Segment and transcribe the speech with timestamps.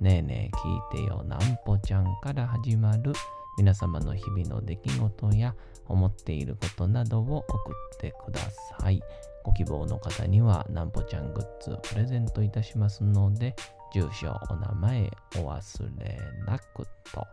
[0.00, 3.12] ねえねえ聞いてよなんぽちゃんから始まる
[3.58, 5.54] 皆様の日々の出来事や
[5.88, 8.40] 思っていることなどを送ってくだ
[8.78, 9.02] さい。
[9.44, 13.54] ご希望の方にはなんぽちゃんグッズプレゼントいたしますので、
[13.92, 17.26] 住所、お名前お忘れなくと。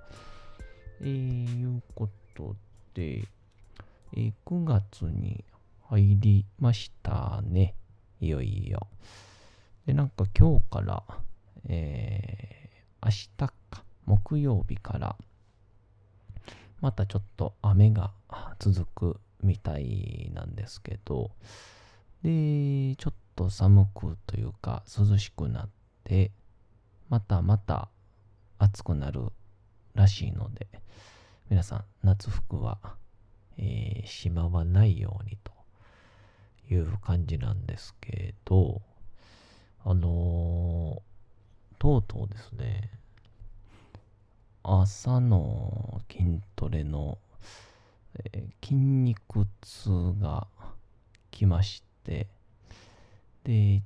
[0.99, 2.53] えー、いうこと
[2.93, 3.23] で、
[4.13, 5.45] えー、9月に
[5.89, 7.75] 入りましたね。
[8.19, 8.87] いよいよ。
[9.85, 11.03] で、なんか今日から、
[11.65, 12.47] えー
[13.03, 13.53] 明日か、
[14.05, 15.15] 木曜日から、
[16.81, 18.11] またちょっと雨が
[18.59, 21.31] 続くみたいなんですけど、
[22.23, 25.69] で、ちょっと寒くというか涼しくなっ
[26.03, 26.31] て、
[27.09, 27.89] またまた
[28.57, 29.29] 暑くなる
[29.93, 30.67] らしいので、
[31.49, 32.79] 皆さん夏服は、
[33.57, 35.53] えー、しまわないようにと
[36.73, 38.81] いう感じなんですけど、
[39.85, 41.01] あの
[41.79, 42.89] とうとうですね、
[44.63, 47.19] 朝の筋トレの、
[48.33, 49.89] えー、筋肉痛
[50.19, 50.47] が
[51.29, 52.27] 来まして、
[53.43, 53.83] で、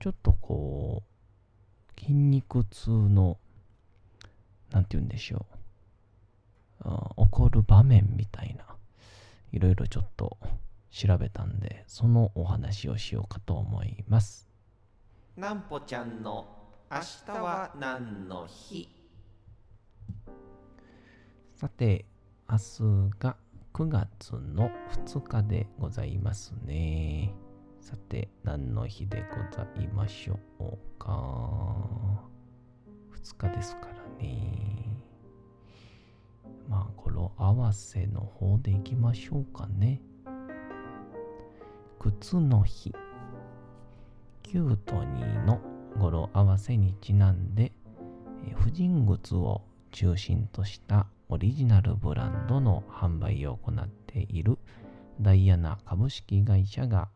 [0.00, 1.02] ちょっとこ
[1.96, 3.38] う、筋肉痛の、
[4.70, 5.44] なんて言うんでしょ
[6.80, 8.64] う、あ起こる場面みたいな、
[9.52, 10.38] いろいろちょっと
[10.90, 14.48] 調べたんで、そのお話をしようかと思います。
[15.36, 16.59] なんぽちゃんの
[16.92, 18.88] 明日は何の日？
[21.54, 22.04] さて、
[22.50, 23.36] 明日が
[23.72, 24.72] 9月の
[25.06, 27.32] 2日でございますね。
[27.80, 32.28] さて、何の日でございましょうか
[33.22, 35.00] ？2日ですからね。
[36.68, 40.02] まあ、語呂合わせの方でいきましょうかね。
[42.00, 42.92] 靴の日。
[44.42, 45.60] 9と2の
[45.98, 47.72] 語呂合わせにちなんで、
[48.54, 54.58] 婦人靴を中心としたオリジナルブランドの販売を行っている
[55.20, 57.08] ダイアナ株式会社が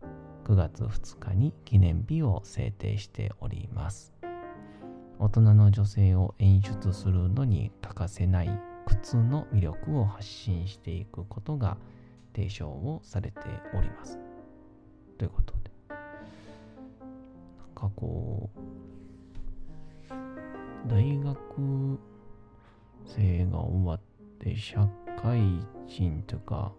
[0.45, 4.13] 9月2日に記念日を制定しております。
[5.19, 8.51] 大人の女性を演出するのに欠かせない
[8.87, 11.79] 靴の魅力を発信していくことが
[12.35, 13.41] 提唱をされて
[13.75, 14.19] おります。
[15.17, 15.64] ということ。
[17.85, 18.59] かこう、
[20.89, 21.99] 大学
[23.05, 24.01] 生が終わっ
[24.39, 24.87] て社
[25.23, 25.41] 会
[25.87, 26.73] 人とか、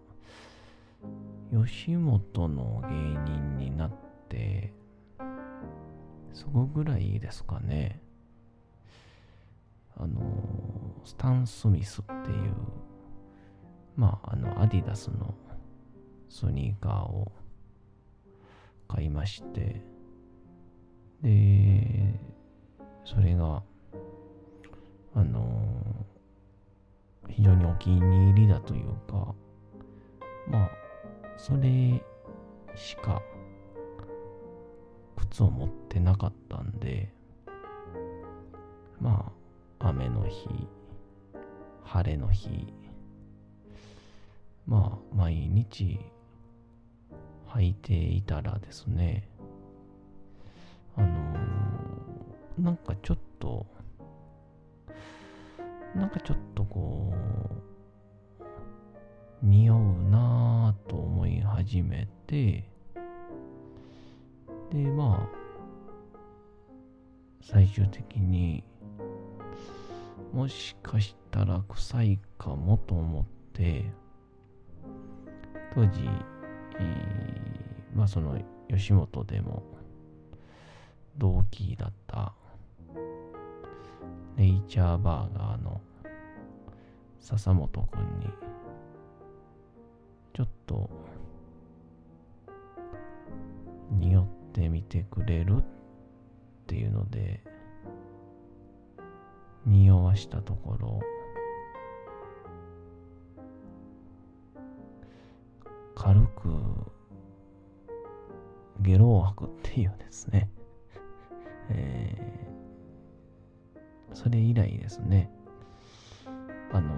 [1.52, 2.88] 吉本の芸
[3.24, 3.92] 人になっ
[4.28, 4.72] て、
[6.32, 8.00] そこぐらいですかね。
[9.96, 10.20] あの、
[11.04, 12.54] スタン・スミスっていう、
[13.96, 15.34] まあ、あの、アディダスの
[16.28, 17.32] スニーカーを
[18.88, 19.80] 買いまして、
[21.22, 22.20] で、
[23.04, 23.62] それが、
[25.14, 25.46] あの
[27.28, 29.34] 非常にお気に入りだというか、
[30.46, 30.70] まあ、
[31.36, 32.02] それ
[32.74, 33.22] しか
[35.16, 37.12] 靴を持ってなかったんで、
[39.00, 39.32] ま
[39.80, 40.48] あ、雨の日、
[41.84, 42.72] 晴れの日、
[44.66, 45.98] まあ、毎日
[47.48, 49.28] 履いていたらですね、
[50.96, 53.66] あのー、なんかちょっと、
[55.94, 58.44] なんかちょっとこう、
[59.42, 62.68] 匂うなぁと思い始めて、
[64.72, 65.36] で、まあ、
[67.42, 68.64] 最終的に、
[70.32, 73.84] もしかしたら臭いかもと思って、
[75.74, 76.08] 当時、
[77.94, 78.38] まあその
[78.68, 79.62] 吉本でも
[81.18, 82.32] 同期だった。
[84.36, 85.80] ネイチャーバーガーの
[87.20, 88.28] 笹本くんに、
[90.34, 90.90] ちょっと、
[93.90, 95.62] 匂ってみてくれるっ
[96.66, 97.42] ていうので、
[99.64, 101.00] 匂わしたところ、
[105.94, 106.48] 軽く
[108.80, 110.50] ゲロを吐くっていうですね、
[111.70, 115.30] えー、それ以来ですね、
[116.72, 116.94] あの、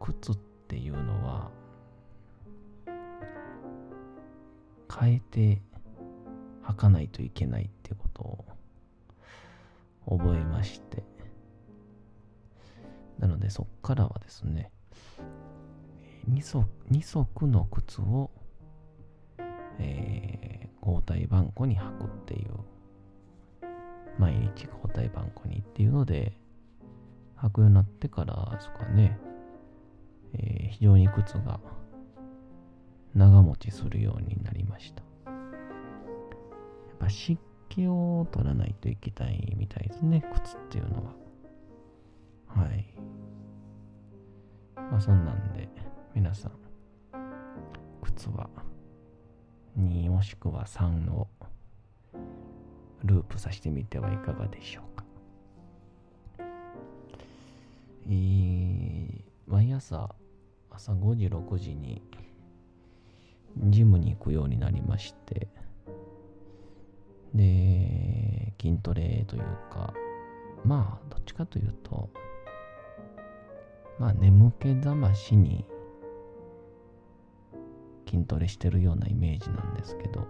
[0.00, 0.36] 靴っ
[0.68, 1.50] ていうのは、
[4.98, 5.62] 変えて
[6.62, 8.22] 履かないといけないってこと
[10.06, 11.02] を覚えまして、
[13.18, 14.70] なのでそっからはですね、
[16.30, 18.30] 2足 ,2 足の靴を、
[19.78, 22.50] えー、交代番号に履くっていう、
[24.18, 26.32] 毎日交代番号にっていうので、
[27.36, 29.18] 履くようになってからですかね、
[30.34, 31.60] えー、非常に靴が
[33.14, 35.02] 長持ちするようになりました。
[35.02, 35.32] や
[36.94, 41.12] っぱ湿気を取らないといけないみたいですね、靴っていうのは。
[42.46, 42.86] はい。
[44.76, 45.68] まあそんなんで、
[46.14, 46.52] 皆さん、
[48.02, 48.48] 靴は
[49.78, 51.28] 2もしくは3を
[53.04, 55.04] ループさせてみてはいかがでしょうか。
[58.08, 60.14] えー、毎朝
[60.70, 62.02] 朝5時6時に
[63.68, 65.48] ジムに行くようになりまして
[67.34, 69.42] で筋トレという
[69.72, 69.92] か
[70.64, 72.10] まあどっちかというと
[73.98, 75.64] まあ眠気覚ましに
[78.08, 80.26] 筋トレしてるようなイメージなんですけど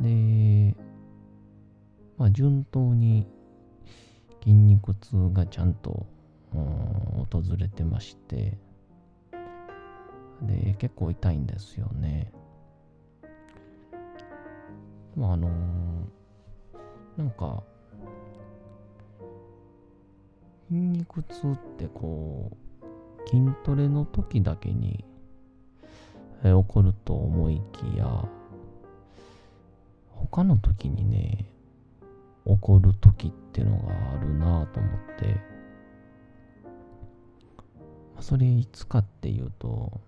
[0.00, 0.76] で
[2.18, 3.26] まあ順当に
[4.42, 6.06] 筋肉痛がちゃんと
[6.52, 8.58] 訪れてまして。
[10.42, 12.30] で結構痛いんですよね。
[15.16, 15.48] まああの
[17.16, 17.62] なんか
[20.68, 25.04] 筋肉痛ってこう筋トレの時だけに、
[26.44, 28.28] え、起こると思いきや、
[30.16, 31.46] 他の時にね、
[32.46, 35.40] 起こる時っていうのがあるなぁと思って、
[38.20, 40.00] それいつかっていうと、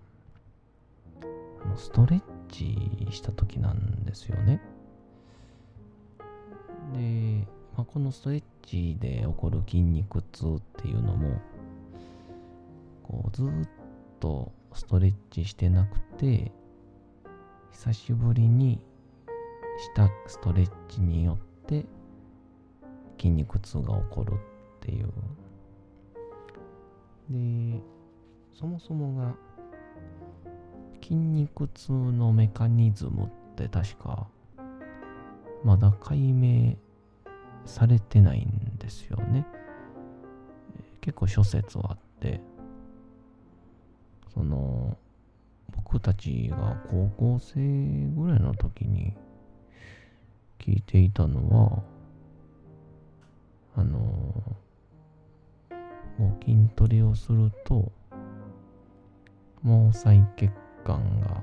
[1.75, 4.61] ストレッチした時なんですよね。
[6.93, 7.47] で、
[7.77, 11.39] まあ、このストレッチで起こる筋肉痛っていうのも、
[13.03, 13.47] こうずっ
[14.19, 16.51] とストレッチしてなくて
[17.71, 18.79] 久しぶりに
[19.79, 21.85] したストレッチによって
[23.17, 24.35] 筋肉痛が起こるっ
[24.81, 25.07] ていう。
[27.29, 27.81] で
[28.53, 29.35] そもそもが
[31.01, 34.27] 筋肉痛のメカニズムって確か
[35.63, 36.75] まだ解明
[37.65, 39.45] されてないんですよね。
[41.01, 42.41] 結構諸説はあって
[44.33, 44.97] その
[45.75, 47.59] 僕たちが高校生
[48.15, 49.15] ぐらいの時に
[50.59, 51.83] 聞いていたのは
[53.75, 53.97] あの
[56.43, 57.91] 筋トレをすると
[59.63, 60.51] 毛細血
[60.85, 61.41] 管が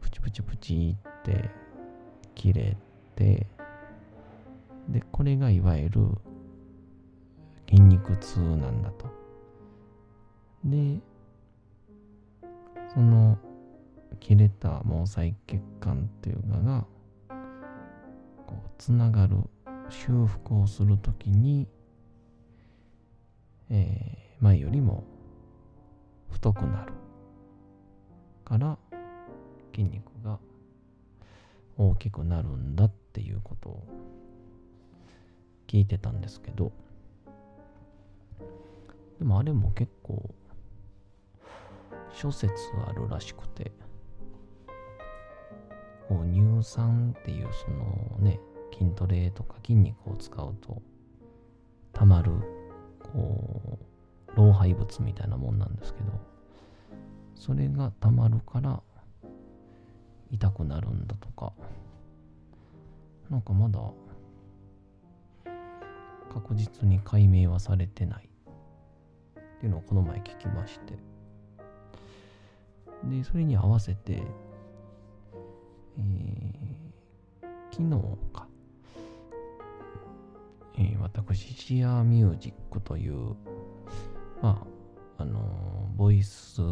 [0.00, 1.50] プチプチプチって
[2.34, 2.76] 切れ
[3.14, 3.46] て
[4.88, 6.00] でこれがいわゆる
[7.70, 9.06] 筋肉痛なんだと。
[10.64, 10.98] で、
[12.92, 13.38] その
[14.18, 16.86] 切れた毛細血管っていうのが、
[18.46, 19.36] こう、つながる、
[19.88, 21.66] 修復をするときに、
[23.70, 25.04] えー、前よりも
[26.30, 26.92] 太くなる。
[28.44, 28.76] から
[29.72, 30.40] 筋肉が
[31.76, 33.84] 大きくなるんだっていうことを
[35.68, 36.72] 聞いてたんですけど。
[39.20, 40.34] でもあれも結構
[42.12, 42.54] 諸説
[42.88, 43.70] あるらしくて、
[46.10, 48.40] こう乳酸っていうそのね、
[48.76, 50.82] 筋トレとか筋肉を使うと、
[51.92, 52.32] たまる、
[53.12, 53.78] こ
[54.34, 56.10] う、老廃物みたいなもんなんですけど、
[57.36, 58.82] それがたまるから
[60.32, 61.52] 痛くなるんだとか、
[63.30, 63.78] なんかまだ
[66.32, 68.28] 確実に解明はされてない。
[69.38, 70.98] っていうのをこの前聞きまして、
[73.04, 74.24] で、それに合わせて、
[76.00, 78.48] えー、昨日か、
[80.76, 83.36] えー私、シアーミュージックという、
[84.42, 84.64] ま
[85.18, 86.62] あ、あのーボイス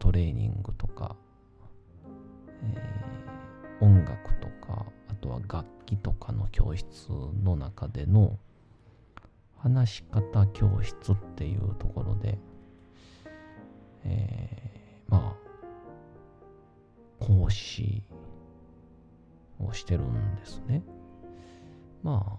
[0.00, 1.14] トレーニングとか、
[2.62, 3.24] えー
[3.80, 7.08] 音楽とか、あとは楽器とかの教室
[7.42, 8.38] の中での
[9.58, 12.38] 話し方教室っていうところで、
[14.04, 18.02] えーまあ、講師
[19.60, 20.82] をしてるんですね。
[22.02, 22.38] ま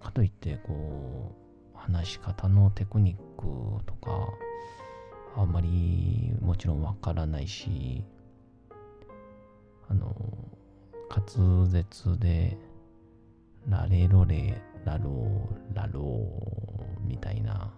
[0.00, 1.34] あ、かといって、こ
[1.74, 4.28] う、話し方のテクニックとか、
[5.36, 8.04] あんまりもちろんわからないし、
[9.88, 10.14] あの、
[11.08, 12.58] 滑舌で、
[13.68, 17.72] ラレロレ、ラロー、ラロー、みたいな、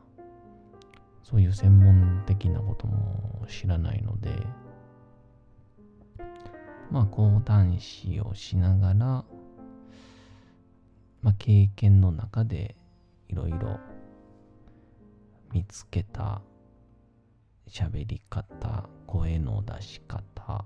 [1.23, 4.31] そういう専門的なことも知らないので、
[6.91, 8.95] まあ、講談師をしながら、
[11.23, 12.75] まあ、経験の中で
[13.29, 13.79] いろいろ
[15.53, 16.43] 見つけた
[17.69, 20.65] 喋り方、声の出し方、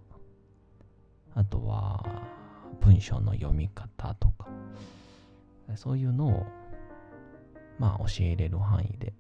[1.35, 2.03] あとは
[2.81, 4.49] 文章の読み方とか、
[5.77, 6.47] そういうのを、
[7.79, 9.13] まあ教えれる範囲で、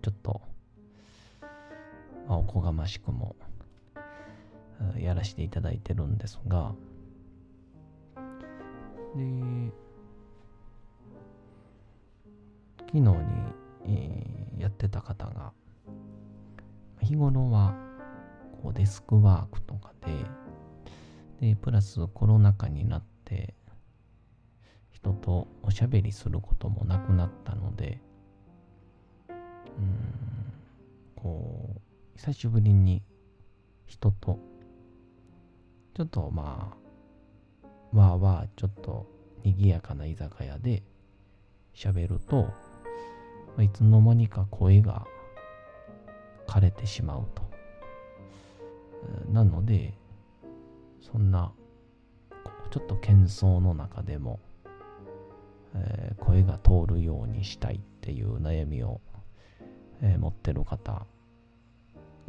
[0.00, 0.40] ちょっと、
[2.26, 3.36] まあ、おこがましくも、
[4.98, 6.74] やらせていただいてるんですが、
[9.16, 9.72] で、
[12.86, 13.12] 昨日に、
[13.84, 15.52] えーやってた方が、
[17.00, 17.74] 日頃は
[18.62, 19.92] こうデスクワークとか
[21.40, 23.54] で、で、プラスコロナ禍になって、
[24.90, 28.00] 人とおしゃべりすることもなくなったので、
[29.28, 30.52] うん、
[31.14, 33.02] こう、久しぶりに
[33.86, 34.40] 人と、
[35.98, 36.76] ちょっとま
[37.92, 39.04] あ、わーわーちょっと
[39.42, 40.84] 賑やかな居酒屋で
[41.74, 42.46] 喋ると、
[43.60, 45.04] いつの間にか声が
[46.46, 47.42] 枯れてしまうと。
[49.32, 49.92] なので、
[51.00, 51.52] そんな、
[52.70, 54.38] ちょっと喧騒の中でも、
[55.74, 59.00] えー声が通るようにしたいっていう悩みを、
[60.00, 61.06] えー持ってる方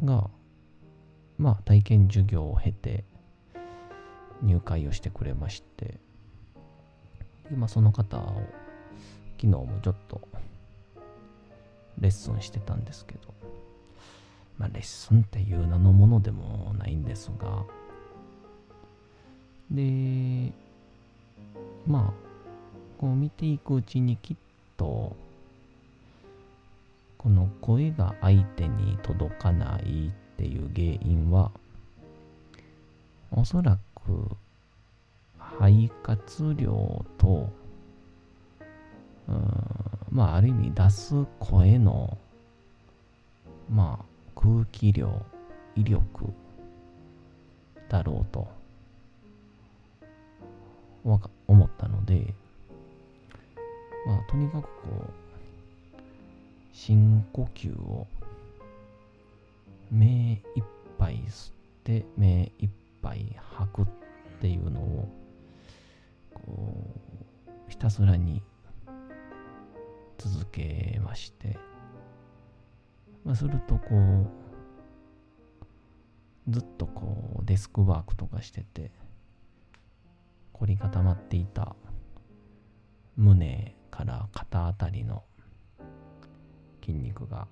[0.02, 0.28] が、
[1.38, 3.04] まあ体験授業を経て
[4.42, 5.98] 入会をしてくれまして、
[7.50, 8.42] でまあその方を
[9.36, 10.20] 昨日もちょっと
[11.98, 13.20] レッスンしてたんですけど、
[14.58, 17.64] まあレッスンっていう名のものでもないんですが、
[19.70, 20.52] で、
[21.86, 22.12] まあ、
[22.98, 24.36] こう見ていくうちにきっ
[24.76, 25.14] と、
[27.16, 31.52] この声が相手に届かないっていう原因は、
[33.30, 33.89] おそらく
[35.38, 37.50] 肺活量と、
[39.28, 39.70] うん
[40.10, 42.18] まあある意味出す声の、
[43.70, 45.24] まあ空気量、
[45.76, 46.32] 威力
[47.88, 48.48] だろうと、
[51.46, 52.34] 思ったので、
[54.06, 54.70] まあとにかくこ
[55.06, 55.10] う、
[56.72, 58.06] 深呼吸を
[59.90, 60.64] 目いっ
[60.98, 61.52] ぱい吸っ
[61.84, 62.68] て目いっ
[63.02, 63.84] ぱい吐くっ
[64.40, 65.08] ていうのを
[66.32, 66.94] こ
[67.46, 68.42] うひたすらに
[70.18, 71.58] 続けまして、
[73.24, 73.96] まあ、するとこ
[76.48, 78.90] うずっとこうデスクワークとかしてて
[80.52, 81.76] 凝り固まっていた
[83.16, 85.24] 胸から肩あたりの
[86.82, 87.46] 筋肉が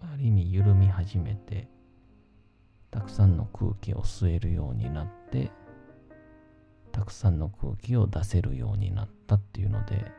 [0.00, 1.68] ある意味緩み始めて
[2.90, 5.50] たくさんの空気を吸えるようになって
[6.92, 10.10] たくさんの空気を出せるようになったっていうので、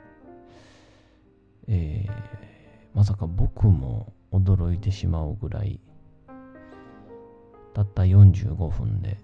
[1.67, 2.61] えー
[2.93, 5.79] まさか僕も驚いてしまうぐらい
[7.73, 9.17] たった45分で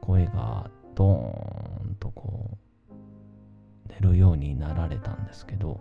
[0.00, 2.56] 声がドーンとこ
[2.90, 5.80] う出るようになられたんですけど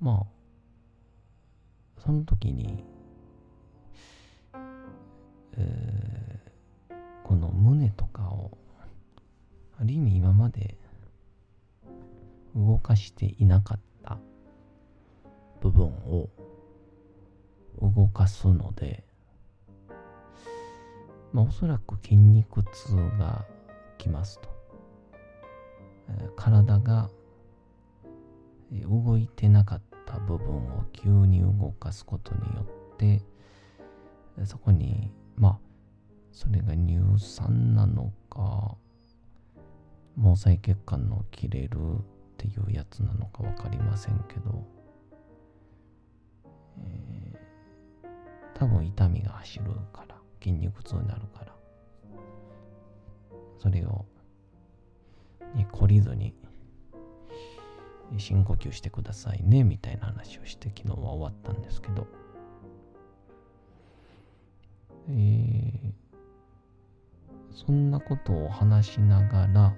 [0.00, 0.39] まあ
[2.10, 2.82] その時に、
[5.56, 6.50] えー
[7.22, 8.58] この胸とかを
[9.78, 10.76] ある意味今まで
[12.56, 14.18] 動かしていなかった
[15.60, 16.28] 部分を
[17.80, 19.04] 動かすので、
[21.32, 23.46] まあ、おそらく筋肉痛が
[23.96, 24.48] きますと。
[26.34, 27.08] 体が
[28.72, 33.22] 動いてなかった部分を急に動かすことによって、
[34.44, 35.58] そこに、まあ、
[36.32, 38.76] それが乳酸なのか、
[40.16, 42.02] 毛細血管の切れるっ
[42.36, 44.64] ていうやつなのか分かりませんけど、
[46.78, 51.54] えー、多分痛みが走るから筋肉痛になるから
[53.58, 54.06] それを
[55.54, 56.34] に懲りずに
[58.18, 62.06] 深呼吸してくださいねみたいな話をして昨日は終わったんですけど、
[65.08, 65.92] えー、
[67.52, 69.74] そんなことを話しながら、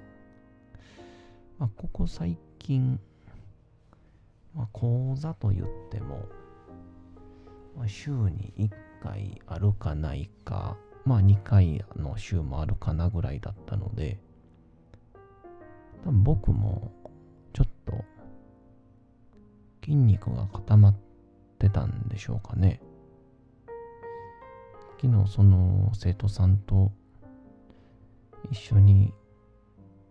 [1.58, 2.98] まあ、ここ最近、
[4.54, 6.26] まあ、講座と言っても、
[7.76, 8.70] まあ、週に1
[9.02, 14.18] 回あるかないか、まあ2回の週もあるかなぐらいだったので、
[16.04, 16.92] 多分僕も
[17.52, 18.04] ちょっと
[19.82, 20.94] 筋肉が固まっ
[21.58, 22.80] てたんでしょうかね。
[25.00, 26.92] 昨日その生徒さんと
[28.50, 29.12] 一緒に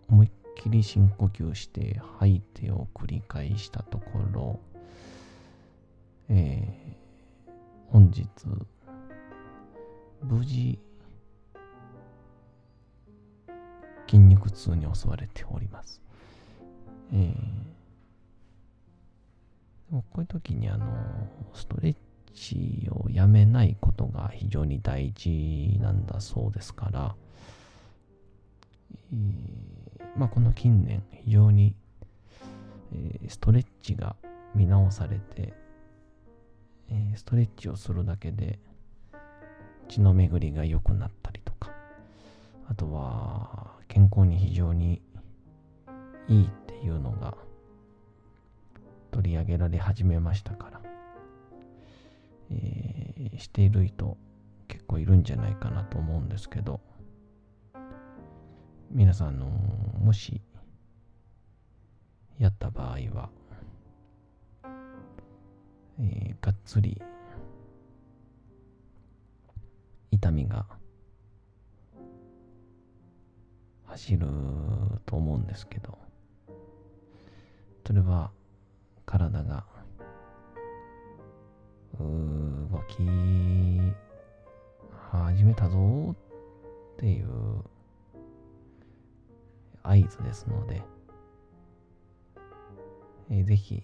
[0.10, 4.60] 思いっきり深呼吸して吐いてを繰り返したところ、
[6.28, 7.52] えー、
[7.92, 8.28] 本日
[10.24, 10.78] 無事
[14.08, 16.02] 筋肉痛に襲われております。
[17.14, 17.34] えー、
[19.92, 20.86] こういう時にあの
[21.54, 21.96] ストレッ
[22.34, 27.16] チをやめないことが非常に大事なんだそうですから、
[29.14, 31.76] えー、まあ、この近年非常に、
[32.94, 34.16] えー、ストレッチが
[34.56, 35.54] 見直されて、
[36.90, 38.60] えー、ストレッチをするだけで
[39.90, 41.70] 血の巡りが良くなったりとか
[42.70, 45.02] あとは健康に非常に
[46.30, 47.36] いいっていうのが
[49.12, 50.82] 取り上げられ始めましたから、
[52.52, 54.18] えー、している人
[54.68, 56.80] 結構いるんじゃないかなと思うんですけど。
[58.94, 60.42] 皆さんのもし
[62.38, 63.30] やった場合は、
[65.98, 67.02] えー、がっつり
[70.12, 70.66] 痛みが
[73.86, 74.28] 走る
[75.06, 75.98] と思うんですけど。
[77.88, 78.32] それは
[79.12, 79.66] 体が。
[82.00, 83.04] 動き
[85.12, 86.16] 始めたぞ
[86.96, 87.28] っていう。
[89.84, 90.82] 合図ですので、
[93.32, 93.84] えー、ぜひ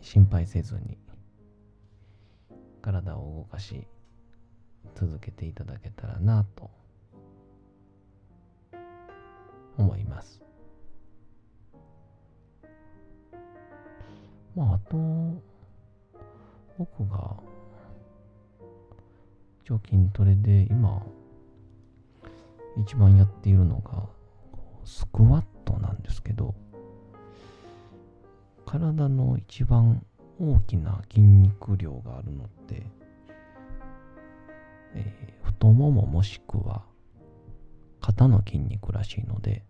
[0.00, 0.96] 心配せずに。
[2.82, 3.86] 体を動かし
[4.94, 6.70] 続けていただけたらなと
[9.76, 10.49] 思います。
[14.60, 14.98] まあ、あと、
[16.76, 17.34] 僕が、
[19.64, 21.02] 一応筋トレで今、
[22.76, 24.04] 一番やっているのが、
[24.84, 26.54] スクワットなんですけど、
[28.66, 30.04] 体の一番
[30.38, 32.82] 大きな筋肉量があるのって、
[34.94, 36.82] えー、太もももしくは
[38.02, 39.64] 肩の筋肉らしいので、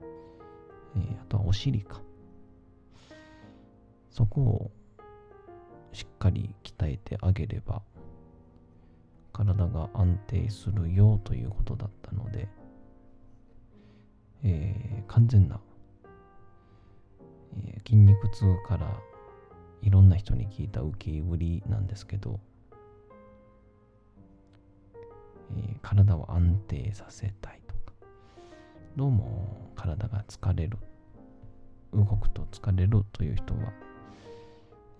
[0.00, 2.00] えー、あとはお尻か。
[4.12, 4.70] そこを
[5.92, 7.82] しっかり鍛えてあげれば
[9.32, 12.48] 体が安定するよということだったので、
[14.44, 15.58] えー、完全な、
[17.56, 18.94] えー、筋肉痛から
[19.80, 22.38] いろんな人に聞いた受け売りなんですけど、
[25.56, 27.94] えー、体を安定させたいとか
[28.96, 30.76] どうも体が疲れる
[31.94, 33.72] 動くと疲れるという人は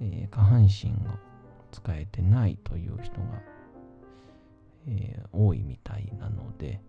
[0.00, 1.18] えー、下半身が
[1.70, 3.42] 使えてないという人が、
[4.88, 6.80] えー、多いみたいなので、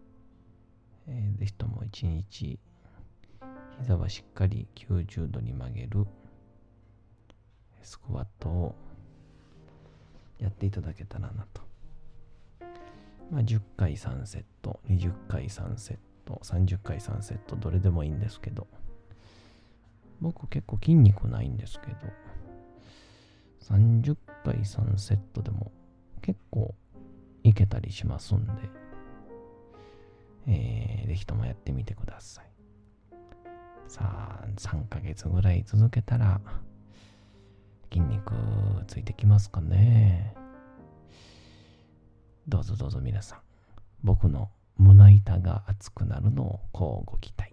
[1.07, 2.59] えー、ぜひとも一日
[3.79, 6.05] 膝はしっかり90度に曲げる
[7.81, 8.75] スクワットを
[10.39, 11.61] やっていただけたらなと。
[13.31, 18.67] まあ、10回3セット、20回3セット、30回3セット、どれでもいいんですけど、
[20.21, 21.95] 僕結構筋肉ないんですけど、
[23.63, 25.71] 30回3セットでも
[26.21, 26.75] 結構
[27.43, 28.51] いけたりしますんで、
[30.47, 32.45] えー、ぜひともやってみてください。
[33.87, 36.41] さあ、3ヶ月ぐらい続けたら、
[37.91, 38.33] 筋肉
[38.87, 40.35] ついてきますかね。
[42.47, 43.39] どうぞどうぞ皆さん、
[44.03, 47.52] 僕の胸板が熱くなるのをこうご期待。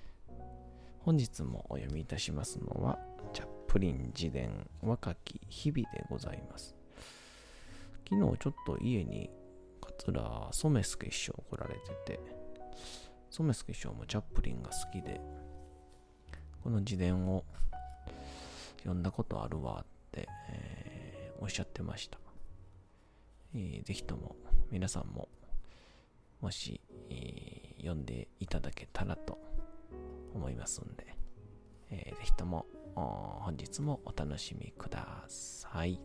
[1.03, 2.99] 本日もお読みいたしますのは
[3.33, 6.75] チャップリン自伝若き日々でございます。
[8.07, 9.29] 昨日ちょっと家に
[9.79, 12.19] 桂染助師匠来られてて
[13.29, 15.21] 染助師匠もチャップリンが好きで
[16.61, 17.45] この自伝を
[18.79, 22.19] 読んだことあるわって、えー、おっしゃってました、
[23.55, 24.35] えー、ぜひとも
[24.69, 25.29] 皆さんも
[26.41, 29.39] もし、えー、読んでいただけたらと
[30.33, 31.15] 思いますんで、
[31.89, 32.65] えー、ぜひとも
[32.95, 35.99] 本日もお楽しみください。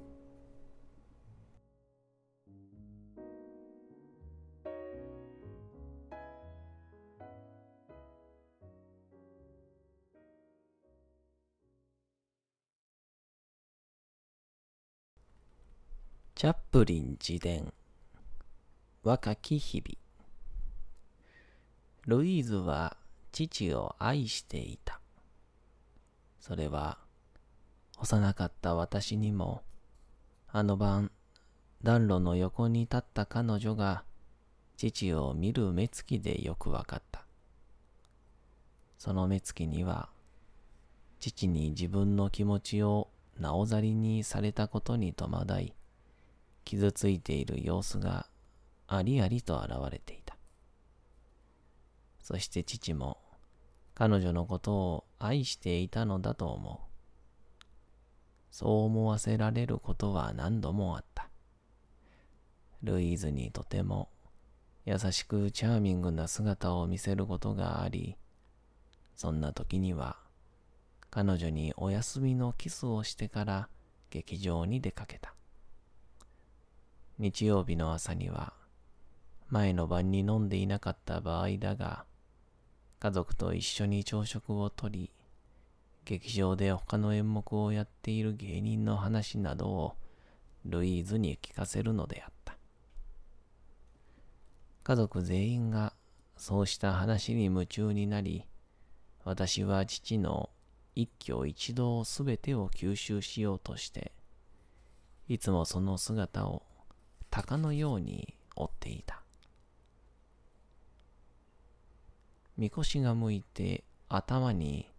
[16.34, 17.72] チャップリン自伝。
[19.02, 22.18] 若き日々。
[22.18, 22.98] ルイーズは
[23.44, 24.98] 父を愛していた。
[26.40, 26.96] それは
[27.98, 29.62] 幼かった私にも
[30.48, 31.10] あの晩
[31.82, 34.04] 暖炉の横に立った彼女が
[34.78, 37.26] 父を見る目つきでよくわかった。
[38.96, 40.08] その目つきには
[41.20, 45.74] 父に自分の気持ちをなおざりにされたことに戸惑い
[46.64, 48.28] 傷ついている様子が
[48.86, 50.38] ありありと現れていた。
[52.22, 53.18] そして父も
[53.96, 57.64] 彼女のことを愛していたのだと思う。
[58.50, 61.30] そう思わせられることは何度もあった。
[62.82, 64.10] ルイーズにとても
[64.84, 68.18] 優しくチャーミングな姿を見せることがあり、
[69.14, 70.18] そんな時には
[71.10, 73.68] 彼女にお休みのキスをしてから
[74.10, 75.32] 劇場に出かけた。
[77.18, 78.52] 日曜日の朝には、
[79.48, 82.04] 前の晩に飲んでいなかった場合だが、
[83.06, 85.12] 家族と一緒に朝食をとり、
[86.04, 89.94] 劇場で他の演目をやっている芸人の話などを
[90.64, 92.56] ルイーズに聞かせるのであった。
[94.82, 95.92] 家族全員が
[96.36, 98.44] そうした話に夢中になり、
[99.22, 100.50] 私は父の
[100.96, 104.10] 一挙一動すべてを吸収しようとして、
[105.28, 106.64] いつもその姿を
[107.30, 109.25] 鷹のように追っていた。
[112.58, 114.90] みこしが向いて頭に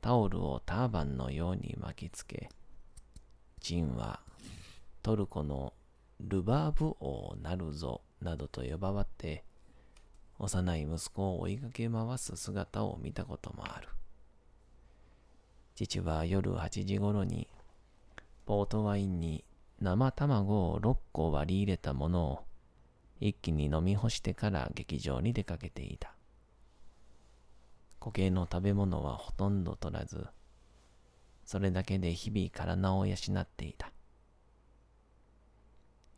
[0.00, 2.48] タオルをターバンのように巻きつけ、
[3.60, 4.20] ジンは
[5.02, 5.74] トルコの
[6.20, 9.44] ルバーブ王なるぞなどと呼ばわって、
[10.40, 13.88] 幼い息子を追いかけ回す姿を見たこともある。
[15.76, 17.48] 父は夜8時頃に
[18.44, 19.44] ポートワインに
[19.80, 22.44] 生卵を6個割り入れたものを
[23.20, 26.13] 一気に飲み干してから劇場に出かけていた。
[28.04, 30.26] 固形の食べ物はほとんど取らず、
[31.46, 33.90] それだけで日々体を養っていた。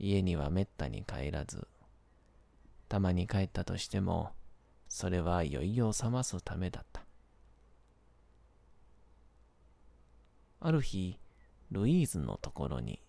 [0.01, 1.69] 家にはめったに帰らず、
[2.89, 4.33] たまに帰ったとしても、
[4.89, 7.05] それは酔いを覚ますためだった。
[10.59, 11.21] ある日、
[11.71, 13.01] ルイーズのところに、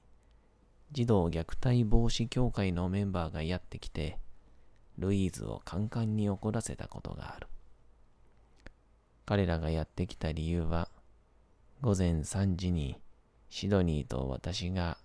[0.92, 4.20] 児童虐待防止協会のメンバーがやってきて、
[5.00, 7.48] ルイーズをカンカンに怒らせたことがある。
[9.28, 10.88] 彼らがやってきた理由は、
[11.82, 12.98] 午前3時に
[13.50, 14.98] シドニーと私が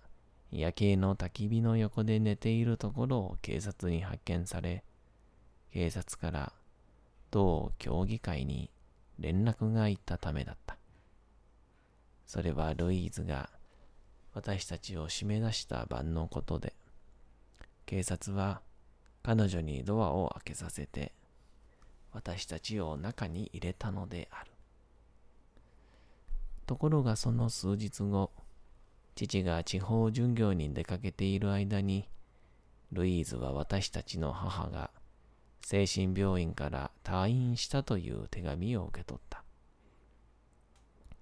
[0.49, 4.85] 夜景の焚き火の横で寝ているところを警察に発見され、
[5.73, 6.53] 警察から
[7.31, 8.69] 同協議会に
[9.19, 10.77] 連絡が行ったためだった。
[12.25, 13.49] それはルイーズが
[14.33, 16.73] 私たちを締め出した晩のことで、
[17.85, 18.61] 警察は
[19.21, 21.11] 彼女にドアを開けさせて、
[22.13, 24.51] 私たちを中に入れたのである。
[26.65, 28.31] ところがその数日後、
[29.15, 32.07] 父が地方巡業に出かけている間に、
[32.91, 34.91] ルイーズは私たちの母が
[35.61, 39.43] 精神病院から退院したという手紙を受け取った。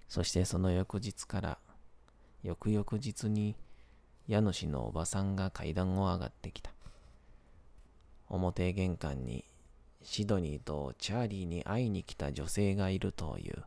[0.09, 1.57] そしてその翌日から
[2.43, 3.55] 翌々日に
[4.27, 6.71] 家主のおばさんが階段を上がってきた。
[8.27, 9.45] 表玄関に
[10.03, 13.63] シドニーとチャーリーに会いに来た女性がいるという。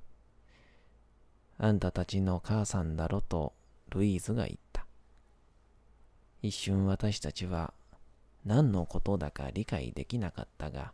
[1.59, 3.53] あんたたちの母さんだろと
[3.91, 4.85] ルイーズが言った。
[6.43, 7.73] 一瞬私たちは
[8.45, 10.93] 何のことだか理解できなかったが、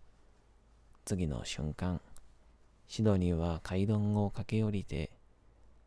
[1.05, 2.00] 次の瞬間、
[2.87, 5.11] シドニーは階段を駆け下りて、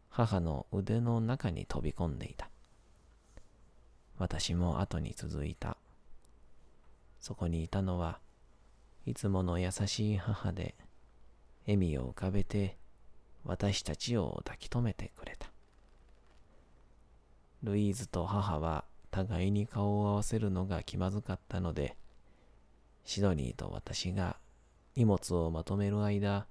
[0.10, 2.50] 母の腕の中に飛び込んでいた。
[4.18, 5.78] 私も後に続いた。
[7.20, 8.20] そこにいたのは、
[9.06, 10.76] いつもの優しい母で、
[11.68, 12.78] 笑みを浮かべて、
[13.44, 15.48] 私たちを抱き留めてくれた。
[17.64, 21.98] ルイーズと母は互いに顔を合わせるのが気まずかったので、
[23.04, 24.38] シドニーと私が
[24.96, 26.46] 荷物をまとめる間、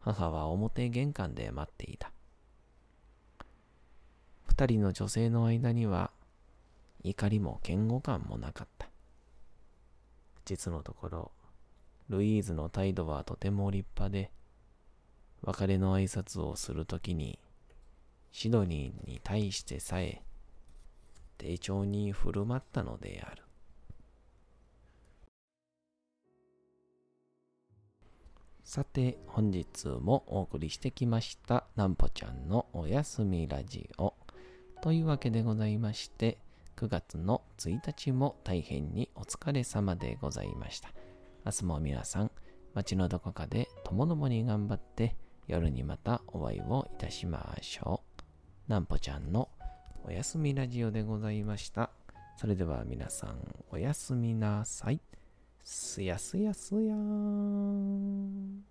[0.00, 2.10] 母は表玄関で待っていた。
[4.46, 6.10] 二人の女性の間には
[7.02, 8.88] 怒りも嫌悪感もなかった。
[10.44, 11.30] 実のところ、
[12.08, 14.30] ルイーズの態度はとても立派で、
[15.42, 17.38] 別れの挨拶をするときに、
[18.32, 20.22] シドニーに対してさえ、
[21.38, 23.42] 丁重に振る舞ったのである。
[28.64, 34.14] さて、本日もお送りしてきました、なんぽちゃんのおやすみラジオ。
[34.82, 36.38] というわけでございまして、
[36.76, 40.95] 9月の1日も大変にお疲れ様でございました。
[41.46, 42.32] 明日も皆さん、
[42.74, 45.14] 街のどこかでともどもに頑張って
[45.46, 48.02] 夜にまたお会いをいたしましょ
[48.68, 48.70] う。
[48.70, 49.48] なんぽちゃんの
[50.02, 51.90] おやすみラジオでございました。
[52.36, 53.38] それでは皆さん
[53.70, 55.00] おやすみなさい。
[55.62, 58.64] すやすやすやーん。